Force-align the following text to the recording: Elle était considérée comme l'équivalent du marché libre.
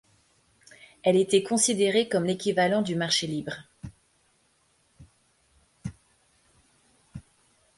Elle 1.03 1.15
était 1.15 1.43
considérée 1.43 2.09
comme 2.09 2.25
l'équivalent 2.25 2.81
du 2.81 2.95
marché 2.95 3.27
libre. 3.27 3.69